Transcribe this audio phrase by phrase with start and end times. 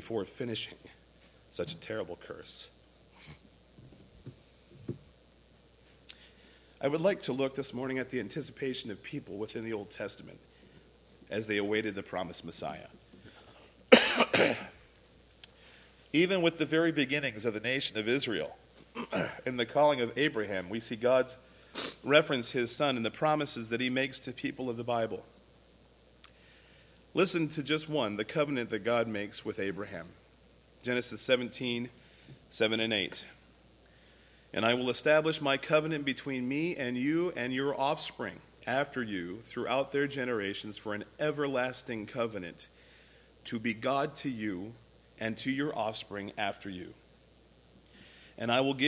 [0.00, 0.78] before finishing
[1.50, 2.68] such a terrible curse.
[6.80, 9.90] I would like to look this morning at the anticipation of people within the Old
[9.90, 10.38] Testament
[11.28, 12.86] as they awaited the promised Messiah.
[16.14, 18.56] Even with the very beginnings of the nation of Israel
[19.44, 21.30] and the calling of Abraham, we see God
[22.02, 25.26] reference his son and the promises that he makes to people of the Bible.
[27.12, 30.06] Listen to just one the covenant that God makes with Abraham.
[30.82, 31.88] Genesis 17,
[32.50, 33.24] 7 and 8.
[34.52, 39.40] And I will establish my covenant between me and you and your offspring after you
[39.42, 42.68] throughout their generations for an everlasting covenant
[43.44, 44.74] to be God to you
[45.18, 46.94] and to your offspring after you.
[48.38, 48.78] And I will give